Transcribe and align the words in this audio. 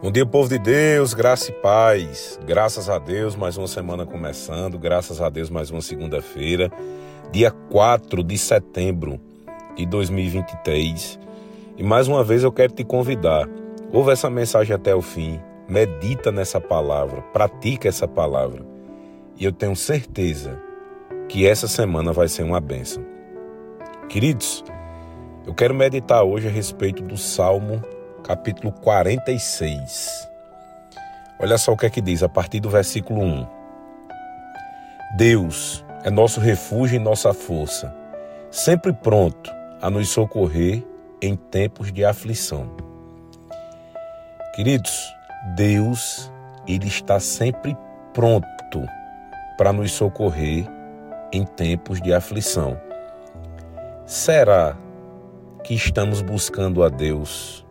Bom 0.00 0.12
dia, 0.12 0.24
povo 0.24 0.48
de 0.48 0.60
Deus, 0.60 1.12
graça 1.12 1.50
e 1.50 1.54
paz. 1.54 2.38
Graças 2.46 2.88
a 2.88 3.00
Deus, 3.00 3.34
mais 3.34 3.56
uma 3.56 3.66
semana 3.66 4.06
começando. 4.06 4.78
Graças 4.78 5.20
a 5.20 5.28
Deus, 5.28 5.50
mais 5.50 5.72
uma 5.72 5.82
segunda-feira, 5.82 6.70
dia 7.32 7.50
4 7.50 8.22
de 8.22 8.38
setembro 8.38 9.20
de 9.74 9.84
2023. 9.84 11.18
E 11.76 11.82
mais 11.82 12.06
uma 12.06 12.22
vez 12.22 12.44
eu 12.44 12.52
quero 12.52 12.72
te 12.72 12.84
convidar. 12.84 13.48
Ouve 13.92 14.12
essa 14.12 14.30
mensagem 14.30 14.72
até 14.72 14.94
o 14.94 15.02
fim, 15.02 15.40
medita 15.68 16.30
nessa 16.30 16.60
palavra, 16.60 17.20
pratica 17.32 17.88
essa 17.88 18.06
palavra. 18.06 18.64
E 19.36 19.44
eu 19.44 19.50
tenho 19.50 19.74
certeza 19.74 20.62
que 21.28 21.44
essa 21.44 21.66
semana 21.66 22.12
vai 22.12 22.28
ser 22.28 22.44
uma 22.44 22.60
bênção. 22.60 23.04
Queridos, 24.08 24.62
eu 25.44 25.52
quero 25.52 25.74
meditar 25.74 26.22
hoje 26.22 26.46
a 26.46 26.52
respeito 26.52 27.02
do 27.02 27.16
Salmo 27.16 27.82
capítulo 28.28 28.70
46. 28.70 30.28
Olha 31.40 31.56
só 31.56 31.72
o 31.72 31.76
que 31.78 31.86
é 31.86 31.90
que 31.90 32.02
diz 32.02 32.22
a 32.22 32.28
partir 32.28 32.60
do 32.60 32.68
versículo 32.68 33.22
1. 33.22 33.46
Deus 35.16 35.82
é 36.04 36.10
nosso 36.10 36.38
refúgio 36.38 36.96
e 36.96 36.98
nossa 36.98 37.32
força, 37.32 37.94
sempre 38.50 38.92
pronto 38.92 39.50
a 39.80 39.88
nos 39.88 40.10
socorrer 40.10 40.84
em 41.22 41.36
tempos 41.36 41.90
de 41.90 42.04
aflição. 42.04 42.70
Queridos, 44.54 45.10
Deus, 45.56 46.30
ele 46.66 46.86
está 46.86 47.18
sempre 47.18 47.74
pronto 48.12 48.46
para 49.56 49.72
nos 49.72 49.90
socorrer 49.92 50.68
em 51.32 51.46
tempos 51.46 51.98
de 52.02 52.12
aflição. 52.12 52.78
Será 54.04 54.76
que 55.64 55.72
estamos 55.72 56.20
buscando 56.20 56.84
a 56.84 56.90
Deus 56.90 57.66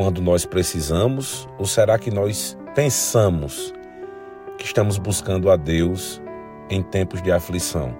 quando 0.00 0.22
nós 0.22 0.46
precisamos? 0.46 1.46
Ou 1.58 1.66
será 1.66 1.98
que 1.98 2.10
nós 2.10 2.56
pensamos 2.74 3.70
que 4.56 4.64
estamos 4.64 4.96
buscando 4.96 5.50
a 5.50 5.56
Deus 5.56 6.22
em 6.70 6.82
tempos 6.82 7.20
de 7.20 7.30
aflição? 7.30 7.94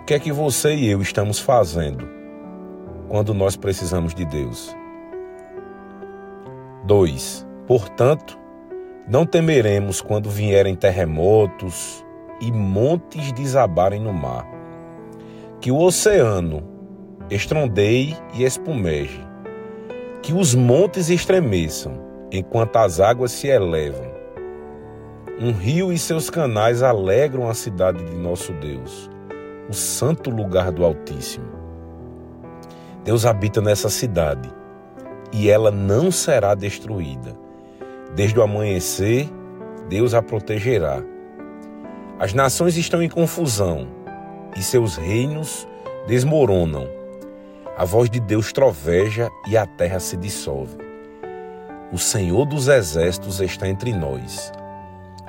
O 0.00 0.04
que 0.06 0.14
é 0.14 0.18
que 0.18 0.32
você 0.32 0.74
e 0.74 0.88
eu 0.88 1.02
estamos 1.02 1.38
fazendo 1.38 2.08
quando 3.10 3.34
nós 3.34 3.56
precisamos 3.56 4.14
de 4.14 4.24
Deus? 4.24 4.74
2. 6.86 7.46
Portanto, 7.66 8.38
não 9.06 9.26
temeremos 9.26 10.00
quando 10.00 10.30
vierem 10.30 10.74
terremotos 10.74 12.02
e 12.40 12.50
montes 12.50 13.32
desabarem 13.32 14.00
no 14.00 14.14
mar, 14.14 14.46
que 15.60 15.70
o 15.70 15.78
oceano 15.78 16.62
estrondeie 17.28 18.16
e 18.32 18.44
espumeje, 18.44 19.29
que 20.22 20.32
os 20.32 20.54
montes 20.54 21.08
estremeçam 21.08 21.92
enquanto 22.30 22.76
as 22.76 23.00
águas 23.00 23.32
se 23.32 23.48
elevam. 23.48 24.10
Um 25.40 25.52
rio 25.52 25.92
e 25.92 25.98
seus 25.98 26.28
canais 26.28 26.82
alegram 26.82 27.48
a 27.48 27.54
cidade 27.54 28.04
de 28.04 28.14
nosso 28.14 28.52
Deus, 28.52 29.10
o 29.68 29.72
santo 29.72 30.30
lugar 30.30 30.70
do 30.70 30.84
Altíssimo. 30.84 31.48
Deus 33.04 33.24
habita 33.24 33.62
nessa 33.62 33.88
cidade 33.88 34.52
e 35.32 35.48
ela 35.48 35.70
não 35.70 36.10
será 36.10 36.54
destruída. 36.54 37.34
Desde 38.14 38.38
o 38.38 38.42
amanhecer, 38.42 39.30
Deus 39.88 40.12
a 40.12 40.20
protegerá. 40.20 41.02
As 42.18 42.34
nações 42.34 42.76
estão 42.76 43.02
em 43.02 43.08
confusão 43.08 43.88
e 44.56 44.62
seus 44.62 44.96
reinos 44.96 45.66
desmoronam 46.06 46.99
a 47.80 47.84
voz 47.86 48.10
de 48.10 48.20
Deus 48.20 48.52
troveja 48.52 49.30
e 49.48 49.56
a 49.56 49.64
terra 49.64 49.98
se 49.98 50.14
dissolve. 50.14 50.76
O 51.90 51.96
Senhor 51.96 52.44
dos 52.44 52.68
exércitos 52.68 53.40
está 53.40 53.66
entre 53.66 53.90
nós. 53.94 54.52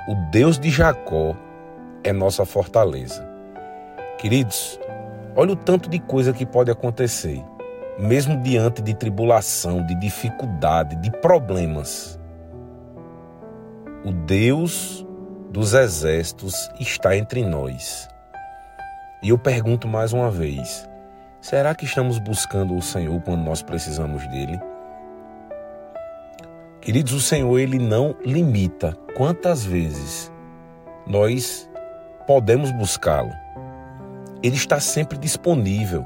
O 0.10 0.16
Deus 0.32 0.60
de 0.60 0.70
Jacó 0.70 1.34
é 2.04 2.12
nossa 2.12 2.44
fortaleza. 2.44 3.26
Queridos, 4.18 4.78
olha 5.34 5.54
o 5.54 5.56
tanto 5.56 5.90
de 5.90 5.98
coisa 5.98 6.34
que 6.34 6.46
pode 6.46 6.70
acontecer, 6.70 7.42
mesmo 7.98 8.36
diante 8.44 8.82
de 8.82 8.94
tribulação, 8.96 9.86
de 9.86 9.98
dificuldade, 9.98 10.98
de 10.98 11.10
problemas. 11.10 12.20
O 14.04 14.12
Deus 14.12 15.08
dos 15.50 15.74
exércitos 15.74 16.70
está 16.78 17.16
entre 17.16 17.46
nós. 17.46 18.10
E 19.24 19.30
eu 19.30 19.38
pergunto 19.38 19.88
mais 19.88 20.12
uma 20.12 20.30
vez: 20.30 20.91
Será 21.42 21.74
que 21.74 21.86
estamos 21.86 22.20
buscando 22.20 22.76
o 22.76 22.84
Senhor 22.84 23.20
quando 23.22 23.42
nós 23.44 23.64
precisamos 23.64 24.28
dele? 24.28 24.60
Queridos, 26.80 27.14
o 27.14 27.20
Senhor 27.20 27.58
ele 27.58 27.80
não 27.80 28.16
limita 28.24 28.96
quantas 29.18 29.66
vezes 29.66 30.32
nós 31.08 31.68
podemos 32.28 32.72
buscá-lo. 32.72 33.32
Ele 34.44 34.56
está 34.56 34.80
sempre 34.80 35.18
disponível. 35.18 36.04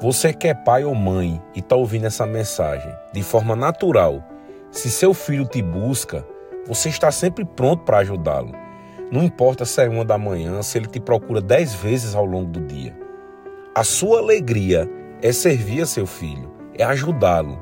Você 0.00 0.32
que 0.32 0.48
é 0.48 0.54
pai 0.54 0.82
ou 0.82 0.94
mãe 0.94 1.42
e 1.54 1.58
está 1.58 1.76
ouvindo 1.76 2.06
essa 2.06 2.24
mensagem 2.24 2.90
de 3.12 3.22
forma 3.22 3.54
natural, 3.54 4.26
se 4.70 4.90
seu 4.90 5.12
filho 5.12 5.44
te 5.44 5.60
busca, 5.60 6.26
você 6.66 6.88
está 6.88 7.10
sempre 7.10 7.44
pronto 7.44 7.84
para 7.84 7.98
ajudá-lo. 7.98 8.52
Não 9.12 9.22
importa 9.22 9.66
se 9.66 9.82
é 9.82 9.88
uma 9.90 10.06
da 10.06 10.16
manhã, 10.16 10.62
se 10.62 10.78
ele 10.78 10.86
te 10.86 10.98
procura 10.98 11.42
dez 11.42 11.74
vezes 11.74 12.14
ao 12.14 12.24
longo 12.24 12.50
do 12.50 12.60
dia. 12.62 13.03
A 13.76 13.82
sua 13.82 14.20
alegria 14.20 14.88
é 15.20 15.32
servir 15.32 15.82
a 15.82 15.86
seu 15.86 16.06
filho, 16.06 16.48
é 16.78 16.84
ajudá-lo. 16.84 17.58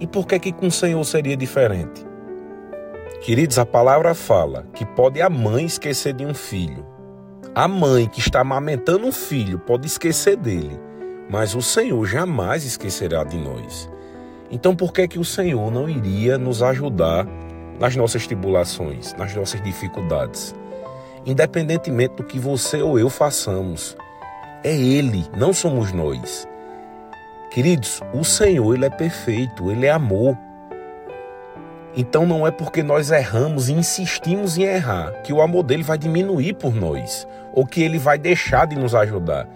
E 0.00 0.08
por 0.08 0.26
que 0.26 0.36
que 0.40 0.52
com 0.52 0.66
o 0.66 0.72
Senhor 0.72 1.04
seria 1.04 1.36
diferente? 1.36 2.04
Queridos, 3.20 3.60
a 3.60 3.64
palavra 3.64 4.12
fala 4.12 4.66
que 4.74 4.84
pode 4.84 5.22
a 5.22 5.30
mãe 5.30 5.64
esquecer 5.64 6.14
de 6.14 6.26
um 6.26 6.34
filho. 6.34 6.84
A 7.54 7.68
mãe 7.68 8.08
que 8.08 8.18
está 8.18 8.40
amamentando 8.40 9.06
um 9.06 9.12
filho 9.12 9.56
pode 9.56 9.86
esquecer 9.86 10.36
dele, 10.36 10.80
mas 11.30 11.54
o 11.54 11.62
Senhor 11.62 12.04
jamais 12.06 12.64
esquecerá 12.64 13.22
de 13.22 13.36
nós. 13.36 13.88
Então 14.50 14.74
por 14.74 14.92
que 14.92 15.06
que 15.06 15.18
o 15.20 15.24
Senhor 15.24 15.70
não 15.70 15.88
iria 15.88 16.36
nos 16.36 16.60
ajudar 16.60 17.24
nas 17.78 17.94
nossas 17.94 18.26
tribulações, 18.26 19.14
nas 19.14 19.32
nossas 19.36 19.62
dificuldades? 19.62 20.56
Independentemente 21.24 22.16
do 22.16 22.24
que 22.24 22.40
você 22.40 22.82
ou 22.82 22.98
eu 22.98 23.08
façamos, 23.08 23.96
é 24.64 24.74
Ele, 24.74 25.26
não 25.36 25.52
somos 25.52 25.92
nós. 25.92 26.46
Queridos, 27.50 28.00
o 28.14 28.24
Senhor, 28.24 28.74
Ele 28.74 28.86
é 28.86 28.90
perfeito, 28.90 29.70
Ele 29.70 29.86
é 29.86 29.90
amor. 29.90 30.36
Então 31.94 32.26
não 32.26 32.46
é 32.46 32.50
porque 32.50 32.82
nós 32.82 33.10
erramos 33.10 33.68
e 33.68 33.72
insistimos 33.72 34.56
em 34.56 34.62
errar 34.62 35.12
que 35.22 35.32
o 35.32 35.42
amor 35.42 35.62
dele 35.62 35.82
vai 35.82 35.98
diminuir 35.98 36.54
por 36.54 36.74
nós 36.74 37.26
ou 37.52 37.66
que 37.66 37.82
ele 37.82 37.98
vai 37.98 38.18
deixar 38.18 38.66
de 38.66 38.76
nos 38.76 38.94
ajudar. 38.94 39.46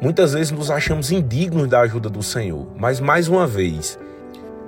Muitas 0.00 0.32
vezes 0.32 0.52
nos 0.52 0.70
achamos 0.70 1.10
indignos 1.10 1.68
da 1.68 1.80
ajuda 1.80 2.08
do 2.08 2.22
Senhor, 2.22 2.68
mas 2.76 3.00
mais 3.00 3.28
uma 3.28 3.46
vez, 3.46 3.98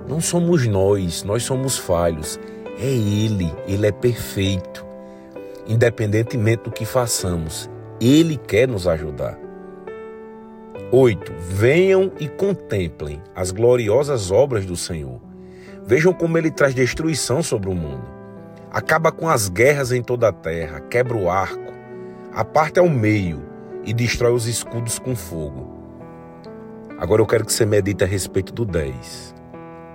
não 0.09 0.21
somos 0.21 0.67
nós, 0.67 1.23
nós 1.23 1.45
somos 1.45 1.79
falhos. 1.79 2.39
É 2.79 2.87
Ele, 2.87 3.55
Ele 3.67 3.87
é 3.87 3.93
perfeito. 3.93 4.85
Independentemente 5.67 6.65
do 6.65 6.73
que 6.73 6.85
façamos, 6.85 7.71
ele 8.11 8.37
quer 8.37 8.67
nos 8.67 8.89
ajudar. 8.89 9.39
8. 10.91 11.33
Venham 11.39 12.11
e 12.19 12.29
contemplem 12.29 13.23
as 13.35 13.53
gloriosas 13.53 14.31
obras 14.31 14.67
do 14.67 14.77
Senhor. 14.77 15.21
Vejam 15.87 16.13
como 16.13 16.37
ele 16.37 16.51
traz 16.51 16.75
destruição 16.75 17.43
sobre 17.43 17.71
o 17.71 17.75
mundo. 17.75 18.05
Acaba 18.71 19.13
com 19.13 19.29
as 19.29 19.49
guerras 19.49 19.93
em 19.93 20.03
toda 20.03 20.29
a 20.29 20.33
terra, 20.33 20.81
quebra 20.81 21.17
o 21.17 21.31
arco, 21.31 21.73
aparta 22.33 22.81
ao 22.81 22.89
meio 22.89 23.43
e 23.85 23.93
destrói 23.93 24.33
os 24.33 24.47
escudos 24.47 24.99
com 24.99 25.15
fogo. 25.15 25.81
Agora 26.99 27.23
eu 27.23 27.27
quero 27.27 27.45
que 27.45 27.53
você 27.53 27.65
medite 27.65 28.03
a 28.03 28.07
respeito 28.07 28.53
do 28.53 28.65
10. 28.65 29.35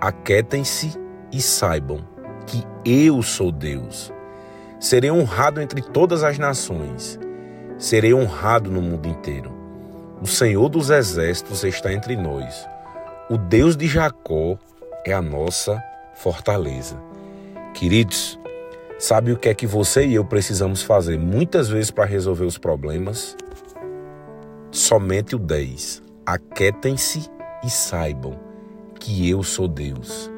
Aquetem-se 0.00 0.98
e 1.32 1.42
saibam 1.42 2.06
que 2.46 2.64
eu 2.84 3.22
sou 3.22 3.52
Deus. 3.52 4.12
Serei 4.80 5.10
honrado 5.10 5.60
entre 5.60 5.82
todas 5.82 6.22
as 6.22 6.38
nações 6.38 7.18
serei 7.78 8.12
honrado 8.12 8.70
no 8.70 8.82
mundo 8.82 9.08
inteiro. 9.08 9.52
O 10.20 10.26
Senhor 10.26 10.68
dos 10.68 10.90
exércitos 10.90 11.62
está 11.62 11.92
entre 11.92 12.16
nós. 12.16 12.66
O 13.30 13.38
Deus 13.38 13.76
de 13.76 13.86
Jacó 13.86 14.58
é 15.06 15.12
a 15.12 15.22
nossa 15.22 15.80
fortaleza. 16.16 17.00
Queridos, 17.72 18.38
sabe 18.98 19.30
o 19.30 19.38
que 19.38 19.48
é 19.48 19.54
que 19.54 19.66
você 19.66 20.04
e 20.04 20.14
eu 20.14 20.24
precisamos 20.24 20.82
fazer 20.82 21.16
muitas 21.18 21.68
vezes 21.68 21.92
para 21.92 22.04
resolver 22.04 22.44
os 22.44 22.58
problemas? 22.58 23.36
Somente 24.72 25.36
o 25.36 25.38
10. 25.38 26.02
Aquetem-se 26.26 27.30
e 27.64 27.70
saibam 27.70 28.38
que 28.98 29.30
eu 29.30 29.44
sou 29.44 29.68
Deus. 29.68 30.28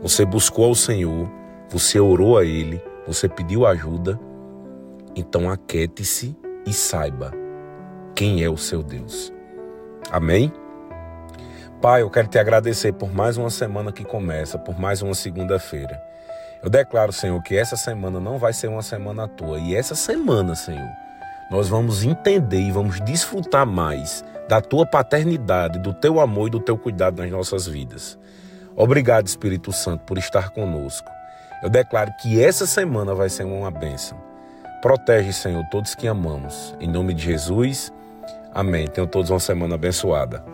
Você 0.00 0.24
buscou 0.24 0.64
ao 0.64 0.74
Senhor, 0.74 1.28
você 1.68 2.00
orou 2.00 2.38
a 2.38 2.44
Ele, 2.44 2.80
você 3.06 3.28
pediu 3.28 3.66
ajuda, 3.66 4.18
então 5.14 5.50
aquete-se 5.50 6.34
e 6.66 6.72
saiba 6.72 7.32
quem 8.14 8.42
é 8.42 8.48
o 8.48 8.56
seu 8.56 8.82
Deus. 8.82 9.32
Amém? 10.10 10.52
Pai, 11.80 12.02
eu 12.02 12.10
quero 12.10 12.28
te 12.28 12.38
agradecer 12.38 12.92
por 12.92 13.12
mais 13.12 13.36
uma 13.36 13.50
semana 13.50 13.92
que 13.92 14.04
começa, 14.04 14.58
por 14.58 14.78
mais 14.78 15.02
uma 15.02 15.14
segunda-feira. 15.14 16.02
Eu 16.62 16.70
declaro, 16.70 17.12
Senhor, 17.12 17.40
que 17.42 17.56
essa 17.56 17.76
semana 17.76 18.18
não 18.18 18.38
vai 18.38 18.52
ser 18.52 18.68
uma 18.68 18.82
semana 18.82 19.24
à 19.24 19.28
toa. 19.28 19.58
E 19.58 19.74
essa 19.74 19.94
semana, 19.94 20.54
Senhor, 20.54 20.88
nós 21.50 21.68
vamos 21.68 22.02
entender 22.02 22.60
e 22.60 22.72
vamos 22.72 23.00
desfrutar 23.02 23.66
mais 23.66 24.24
da 24.48 24.60
tua 24.60 24.86
paternidade, 24.86 25.78
do 25.78 25.92
teu 25.92 26.18
amor 26.18 26.48
e 26.48 26.50
do 26.50 26.60
teu 26.60 26.78
cuidado 26.78 27.22
nas 27.22 27.30
nossas 27.30 27.66
vidas. 27.66 28.18
Obrigado, 28.74 29.26
Espírito 29.26 29.72
Santo, 29.72 30.04
por 30.04 30.18
estar 30.18 30.50
conosco. 30.50 31.08
Eu 31.62 31.68
declaro 31.70 32.12
que 32.20 32.42
essa 32.42 32.66
semana 32.66 33.14
vai 33.14 33.28
ser 33.28 33.44
uma 33.44 33.70
bênção. 33.70 34.18
Protege, 34.86 35.32
Senhor, 35.32 35.64
todos 35.64 35.96
que 35.96 36.06
amamos. 36.06 36.72
Em 36.78 36.86
nome 36.86 37.12
de 37.12 37.24
Jesus. 37.24 37.92
Amém. 38.54 38.86
Tenham 38.86 39.08
todos 39.08 39.30
uma 39.30 39.40
semana 39.40 39.74
abençoada. 39.74 40.44